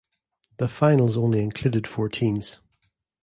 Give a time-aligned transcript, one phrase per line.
[0.57, 2.57] The finals only included four teams.